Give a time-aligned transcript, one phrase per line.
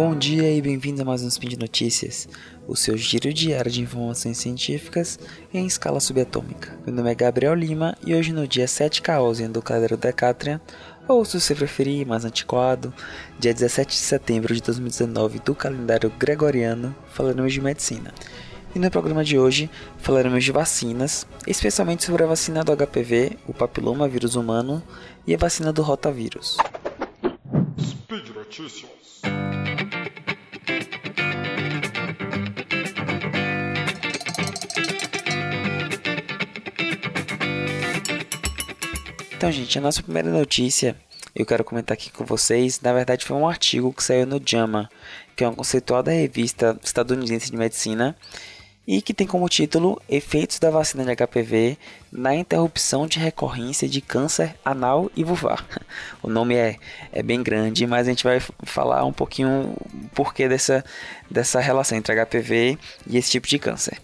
[0.00, 2.28] Bom dia e bem-vindo a mais um Spin de Notícias,
[2.68, 5.18] o seu giro diário de informações científicas
[5.52, 6.78] em escala subatômica.
[6.86, 10.60] Meu nome é Gabriel Lima e hoje no dia 7 Caosian do calendário Decatrian,
[11.08, 12.94] ou se você preferir, mais antiquado,
[13.40, 18.14] dia 17 de setembro de 2019 do calendário Gregoriano, falaremos de medicina.
[18.76, 19.68] E no programa de hoje
[19.98, 24.80] falaremos de vacinas, especialmente sobre a vacina do HPV, o papiloma vírus humano
[25.26, 26.56] e a vacina do rotavírus.
[27.80, 29.47] Speed Notícias.
[39.38, 40.96] Então, gente, a nossa primeira notícia
[41.32, 44.90] eu quero comentar aqui com vocês, na verdade foi um artigo que saiu no JAMA,
[45.36, 48.16] que é uma conceituada revista estadunidense de medicina,
[48.84, 51.78] e que tem como título Efeitos da vacina de HPV
[52.10, 55.64] na interrupção de recorrência de câncer anal e vulvar.
[56.20, 56.76] O nome é,
[57.12, 60.84] é bem grande, mas a gente vai falar um pouquinho o porquê dessa,
[61.30, 64.02] dessa relação entre HPV e esse tipo de câncer.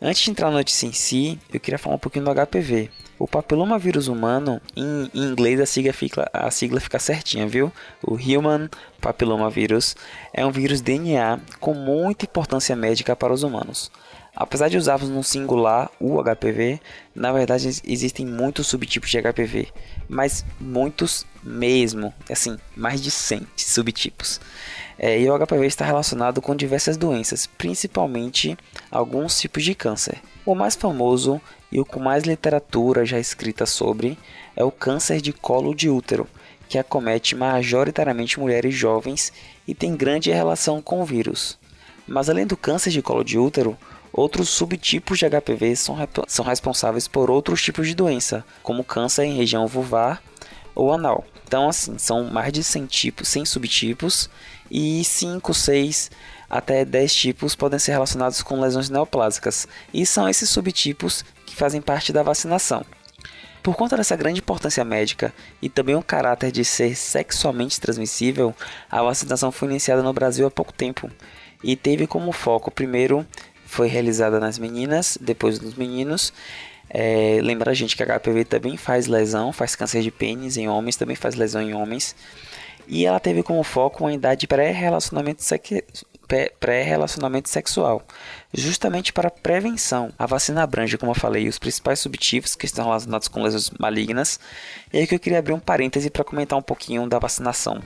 [0.00, 2.88] Antes de entrar na notícia em si, eu queria falar um pouquinho do HPV.
[3.20, 7.70] O papiloma vírus humano, em, em inglês a sigla, fica, a sigla fica certinha, viu?
[8.02, 9.94] O Human Papilloma Virus
[10.32, 13.92] é um vírus DNA com muita importância médica para os humanos.
[14.34, 16.80] Apesar de usarmos no singular o HPV,
[17.14, 19.68] na verdade existem muitos subtipos de HPV,
[20.10, 24.40] mas muitos mesmo, assim, mais de 100 subtipos.
[24.98, 28.58] É, e o HPV está relacionado com diversas doenças, principalmente
[28.90, 30.20] alguns tipos de câncer.
[30.44, 34.18] O mais famoso e o com mais literatura já escrita sobre
[34.56, 36.26] é o câncer de colo de útero,
[36.68, 39.32] que acomete majoritariamente mulheres jovens
[39.66, 41.56] e tem grande relação com o vírus.
[42.06, 43.78] Mas além do câncer de colo de útero,
[44.12, 49.36] Outros subtipos de HPV são, são responsáveis por outros tipos de doença, como câncer em
[49.36, 50.22] região vulvar
[50.74, 51.24] ou anal.
[51.46, 54.30] Então, assim, são mais de 100 tipos, 100 subtipos
[54.70, 56.10] e 5, 6
[56.48, 59.68] até 10 tipos podem ser relacionados com lesões neoplásicas.
[59.94, 62.84] E são esses subtipos que fazem parte da vacinação.
[63.62, 68.54] Por conta dessa grande importância médica e também o caráter de ser sexualmente transmissível,
[68.90, 71.10] a vacinação foi iniciada no Brasil há pouco tempo
[71.62, 73.26] e teve como foco primeiro
[73.70, 76.32] foi realizada nas meninas, depois nos meninos.
[76.88, 80.68] É, lembra a gente que a HPV também faz lesão, faz câncer de pênis em
[80.68, 82.16] homens, também faz lesão em homens.
[82.88, 85.44] E ela teve como foco uma idade pré-relacionamento
[86.60, 88.02] pré-relacionamento sexual,
[88.52, 90.12] justamente para prevenção.
[90.16, 94.38] A vacina abrange, como eu falei, os principais subtipos que estão relacionados com lesões malignas.
[94.92, 97.82] E aí que eu queria abrir um parêntese para comentar um pouquinho da vacinação.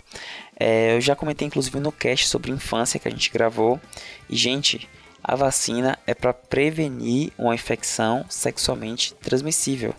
[0.59, 3.81] É, eu já comentei inclusive no cast sobre infância que a gente gravou.
[4.29, 4.89] E gente,
[5.25, 9.95] a vacina é para prevenir uma infecção sexualmente transmissível.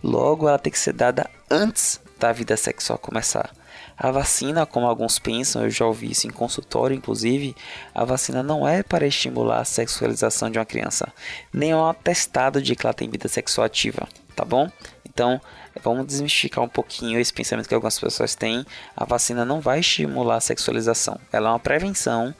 [0.00, 3.50] Logo, ela tem que ser dada antes da vida sexual começar.
[3.96, 7.56] A vacina, como alguns pensam, eu já ouvi isso em consultório, inclusive,
[7.92, 11.12] a vacina não é para estimular a sexualização de uma criança,
[11.52, 14.06] nem é um atestado de que ela tem vida sexual ativa,
[14.36, 14.70] tá bom?
[15.18, 15.40] Então,
[15.82, 18.64] vamos desmistificar um pouquinho esse pensamento que algumas pessoas têm.
[18.96, 21.18] A vacina não vai estimular a sexualização.
[21.32, 22.32] Ela é uma prevenção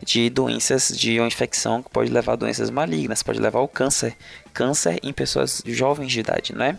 [0.00, 4.16] de doenças de uma infecção que pode levar a doenças malignas, pode levar ao câncer.
[4.54, 6.78] Câncer em pessoas jovens de idade, né?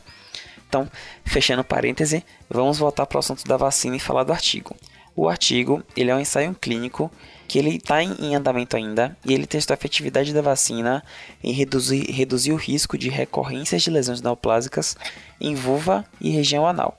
[0.69, 0.89] Então,
[1.25, 4.73] fechando parêntese, vamos voltar para o assunto da vacina e falar do artigo.
[5.21, 7.11] O artigo ele é um ensaio clínico
[7.47, 11.03] que ele está em, andamento ainda e ele testou a efetividade da vacina
[11.43, 14.97] em reduzir, reduzir o risco de recorrências de lesões neoplásicas
[15.39, 16.97] em vulva e região anal.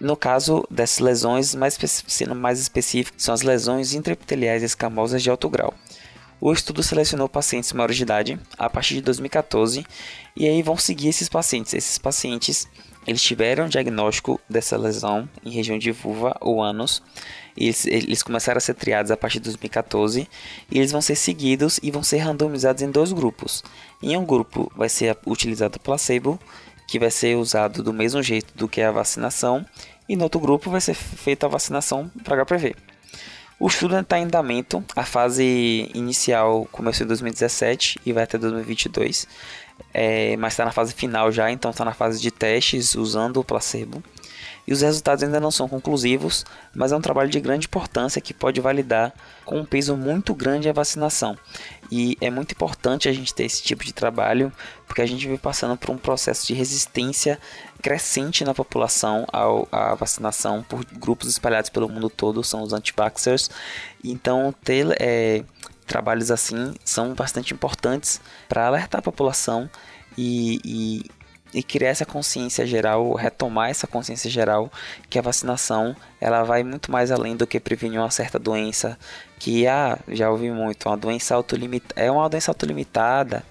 [0.00, 5.50] No caso dessas lesões, mais, sendo mais específico, são as lesões intraepiteliais escamosas de alto
[5.50, 5.74] grau.
[6.40, 9.84] O estudo selecionou pacientes maiores de idade a partir de 2014
[10.34, 11.74] e aí vão seguir esses pacientes.
[11.74, 12.66] Esses pacientes
[13.06, 17.02] eles tiveram diagnóstico dessa lesão em região de vulva ou ânus.
[17.56, 20.28] Eles, eles começaram a ser triados a partir de 2014
[20.70, 23.62] e eles vão ser seguidos e vão ser randomizados em dois grupos.
[24.02, 26.38] Em um grupo vai ser utilizado placebo,
[26.86, 29.64] que vai ser usado do mesmo jeito do que a vacinação,
[30.08, 32.74] e no outro grupo vai ser feita a vacinação para HPV.
[33.60, 39.28] O estudo está em andamento, a fase inicial começou em 2017 e vai até 2022
[39.92, 43.44] é, mas está na fase final já, então está na fase de testes usando o
[43.44, 44.02] placebo.
[44.66, 46.44] E os resultados ainda não são conclusivos,
[46.74, 49.12] mas é um trabalho de grande importância que pode validar
[49.44, 51.36] com um peso muito grande a vacinação.
[51.90, 54.52] E é muito importante a gente ter esse tipo de trabalho,
[54.86, 57.38] porque a gente vem passando por um processo de resistência
[57.82, 63.50] crescente na população ao, à vacinação por grupos espalhados pelo mundo todo, são os anti-vaxxers.
[64.04, 65.44] Então, ter é,
[65.86, 69.68] trabalhos assim são bastante importantes para alertar a população
[70.16, 71.10] e, e
[71.52, 74.70] e criar essa consciência geral, retomar essa consciência geral
[75.10, 78.98] que a vacinação ela vai muito mais além do que prevenir uma certa doença
[79.38, 81.34] que ah, já ouvi muito, uma doença
[81.96, 83.44] é uma doença autolimitada.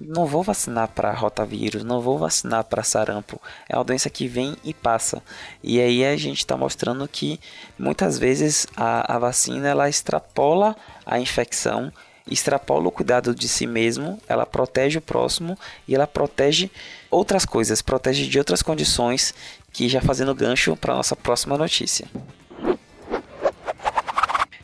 [0.00, 3.40] Não vou vacinar para rotavírus, não vou vacinar para sarampo.
[3.68, 5.22] É uma doença que vem e passa.
[5.64, 7.40] E aí a gente está mostrando que
[7.78, 11.90] muitas vezes a, a vacina ela extrapola a infecção
[12.26, 15.56] extrapola o cuidado de si mesmo, ela protege o próximo
[15.86, 16.70] e ela protege
[17.10, 19.34] outras coisas, protege de outras condições,
[19.72, 22.08] que já fazendo gancho para nossa próxima notícia.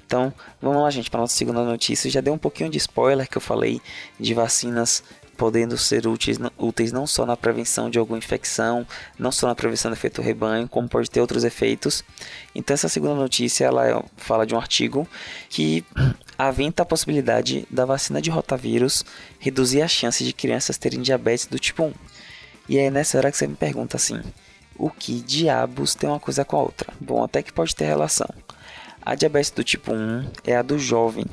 [0.04, 2.10] Então, vamos lá, gente, para nossa segunda notícia.
[2.10, 3.80] Já dei um pouquinho de spoiler que eu falei
[4.20, 5.02] de vacinas
[5.42, 8.86] podendo ser úteis, úteis não só na prevenção de alguma infecção,
[9.18, 12.04] não só na prevenção do efeito rebanho, como pode ter outros efeitos.
[12.54, 15.04] Então essa segunda notícia ela é, fala de um artigo
[15.50, 15.84] que
[16.38, 19.04] aventa a possibilidade da vacina de rotavírus
[19.40, 21.92] reduzir a chance de crianças terem diabetes do tipo 1.
[22.68, 24.22] E é nessa hora que você me pergunta assim:
[24.76, 26.94] o que diabos tem uma coisa com a outra?
[27.00, 28.28] Bom, até que pode ter relação.
[29.04, 31.26] A diabetes do tipo 1 é a do jovem,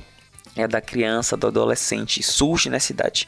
[0.56, 3.27] é a da criança, do adolescente, surge nessa idade.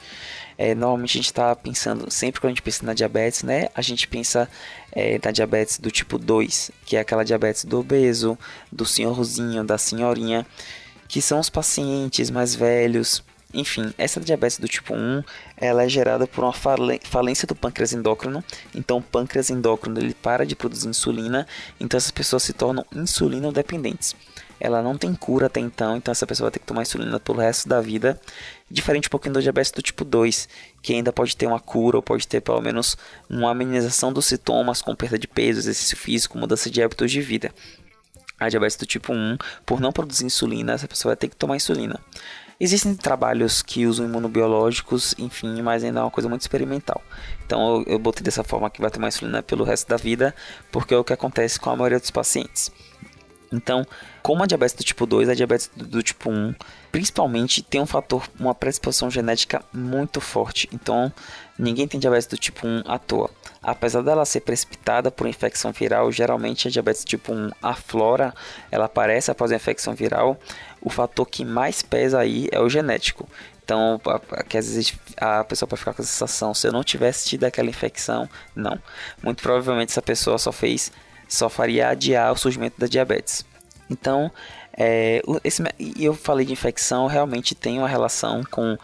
[0.63, 3.69] É, normalmente a gente está pensando, sempre quando a gente pensa na diabetes, né?
[3.73, 4.47] A gente pensa
[4.91, 8.37] é, na diabetes do tipo 2, que é aquela diabetes do obeso,
[8.71, 10.45] do senhorzinho, da senhorinha
[11.07, 13.23] que são os pacientes mais velhos.
[13.53, 15.23] Enfim, essa diabetes do tipo 1,
[15.57, 18.43] ela é gerada por uma falência do pâncreas endócrino.
[18.73, 21.45] Então, o pâncreas endócrino ele para de produzir insulina,
[21.79, 24.15] então essas pessoas se tornam insulino dependentes.
[24.61, 27.39] Ela não tem cura até então, então essa pessoa vai ter que tomar insulina pelo
[27.39, 28.19] resto da vida.
[28.69, 30.47] Diferente um pouquinho do diabetes do tipo 2,
[30.81, 32.95] que ainda pode ter uma cura ou pode ter pelo menos
[33.29, 37.51] uma amenização dos sintomas com perda de peso, exercício físico, mudança de hábitos de vida
[38.39, 41.55] a diabetes do tipo 1, por não produzir insulina, essa pessoa vai ter que tomar
[41.55, 41.99] insulina.
[42.59, 47.01] Existem trabalhos que usam imunobiológicos, enfim, mas ainda é uma coisa muito experimental.
[47.45, 50.33] Então eu, eu botei dessa forma que vai tomar insulina pelo resto da vida,
[50.71, 52.71] porque é o que acontece com a maioria dos pacientes.
[53.51, 53.85] Então,
[54.21, 56.55] como a diabetes do tipo 2, a diabetes do, do, tipo 1,
[56.91, 60.69] principalmente tem um fator, uma predisposição genética muito forte.
[60.71, 61.11] Então,
[61.59, 63.29] ninguém tem diabetes do tipo 1 à toa.
[63.61, 68.33] Apesar dela ser precipitada por infecção viral, geralmente a diabetes tipo 1 aflora,
[68.71, 70.39] ela aparece após a infecção viral.
[70.81, 73.27] O fator que mais pesa aí é o genético.
[73.63, 74.01] Então,
[74.49, 77.43] que às vezes a pessoa pode ficar com a sensação, se eu não tivesse tido
[77.43, 78.77] aquela infecção, não.
[79.21, 80.91] Muito provavelmente essa pessoa só fez,
[81.31, 83.45] só faria adiar o surgimento da diabetes.
[83.89, 84.31] Então,
[84.77, 85.63] é, esse,
[85.99, 88.77] eu falei de infecção, realmente tem uma relação com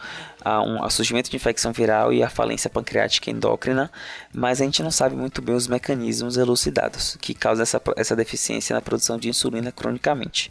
[0.44, 3.90] a, um a surgimento de infecção viral e a falência pancreática endócrina,
[4.32, 8.74] mas a gente não sabe muito bem os mecanismos elucidados que causam essa, essa deficiência
[8.74, 10.50] na produção de insulina cronicamente.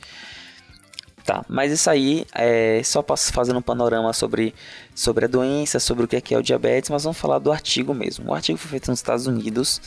[1.28, 3.04] Tá, mas isso aí é só
[3.34, 4.56] fazendo um panorama sobre,
[4.96, 7.52] sobre a doença, sobre o que é, que é o diabetes, mas vamos falar do
[7.52, 8.32] artigo mesmo.
[8.32, 9.82] O artigo foi feito nos Estados Unidos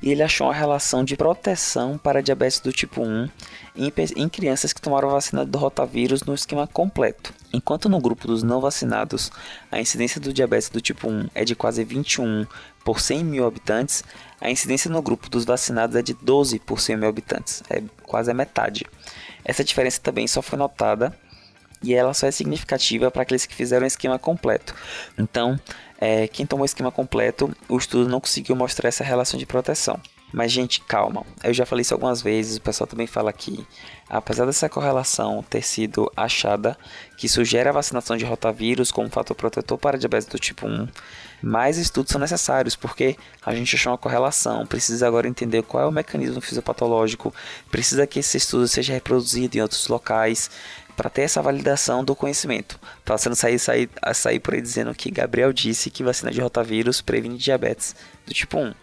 [0.00, 3.28] e ele achou uma relação de proteção para diabetes do tipo 1
[3.74, 7.34] em, em crianças que tomaram vacina do rotavírus no esquema completo.
[7.52, 9.32] Enquanto no grupo dos não vacinados
[9.72, 12.46] a incidência do diabetes do tipo 1 é de quase 21
[12.84, 14.04] por 100 mil habitantes,
[14.40, 18.30] a incidência no grupo dos vacinados é de 12 por 100 mil habitantes, é quase
[18.30, 18.86] a metade.
[19.44, 21.16] Essa diferença também só foi notada
[21.82, 24.74] e ela só é significativa para aqueles que fizeram o esquema completo.
[25.18, 25.60] Então,
[26.00, 30.00] é, quem tomou o esquema completo, o estudo não conseguiu mostrar essa relação de proteção.
[30.34, 31.24] Mas, gente, calma.
[31.44, 33.64] Eu já falei isso algumas vezes, o pessoal também fala aqui.
[34.10, 36.76] Apesar dessa correlação ter sido achada,
[37.16, 40.88] que sugere a vacinação de rotavírus como fator protetor para diabetes do tipo 1,
[41.40, 45.86] mais estudos são necessários, porque a gente achou uma correlação, precisa agora entender qual é
[45.86, 47.32] o mecanismo fisiopatológico,
[47.70, 50.50] precisa que esse estudo seja reproduzido em outros locais,
[50.96, 52.78] para ter essa validação do conhecimento.
[53.04, 56.40] Para você não sair, sair, sair por aí dizendo que Gabriel disse que vacina de
[56.40, 57.94] rotavírus previne diabetes
[58.26, 58.74] do tipo 1.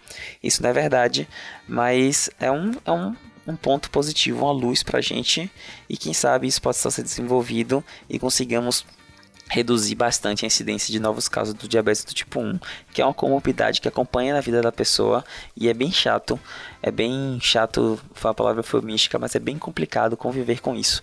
[0.43, 1.27] Isso não é verdade,
[1.67, 3.15] mas é um, é um,
[3.47, 5.51] um ponto positivo, uma luz para a gente
[5.89, 8.85] e quem sabe isso possa ser desenvolvido e consigamos
[9.51, 12.57] reduzir bastante a incidência de novos casos do diabetes do tipo 1,
[12.93, 15.25] que é uma comorbidade que acompanha na vida da pessoa
[15.57, 16.39] e é bem chato,
[16.81, 21.01] é bem chato, foi a palavra eufemística, mas é bem complicado conviver com isso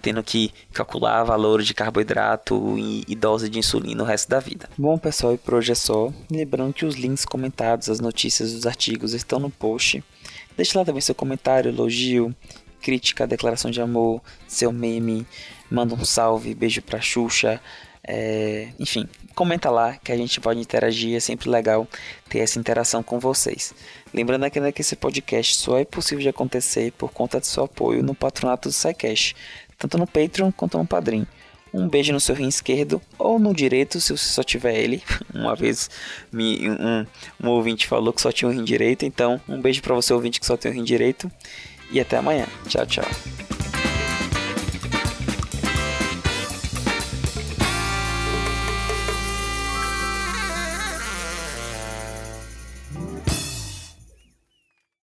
[0.00, 4.66] tendo que calcular valor de carboidrato e, e, dose de insulina o resto da vida.
[4.78, 6.10] Bom, pessoal, e por hoje é só.
[6.30, 10.02] Lembrando que os links comentados, as notícias dos artigos estão no post.
[10.56, 12.34] Deixe lá também seu comentário, elogio,
[12.80, 15.26] crítica, declaração de amor, seu meme,
[15.70, 17.60] manda um salve, beijo pra Xuxa.
[18.02, 21.86] É, enfim, comenta lá que a gente pode interagir, é sempre legal
[22.28, 23.74] ter essa interação com vocês.
[24.12, 28.02] Lembrando aqui que esse podcast só é possível de acontecer por conta do seu apoio
[28.02, 29.34] no patronato do SciCash
[29.80, 31.26] tanto no Patreon quanto no Padrim.
[31.72, 35.02] Um beijo no seu rim esquerdo ou no direito, se você só tiver ele.
[35.32, 35.88] Uma vez
[36.30, 37.06] me, um,
[37.42, 40.38] um ouvinte falou que só tinha um rim direito, então um beijo para você ouvinte
[40.38, 41.30] que só tem o rim direito
[41.90, 42.46] e até amanhã.
[42.68, 43.49] Tchau, tchau.